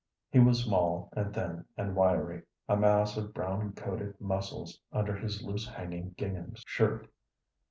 [0.31, 5.43] He was small and thin and wiry, a mass of brown coated muscles under his
[5.43, 7.07] loose hanging gingham shirt.